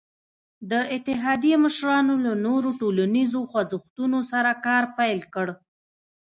[0.71, 5.47] د اتحادیې مشرانو له نورو ټولنیزو خوځښتونو سره کار پیل کړ.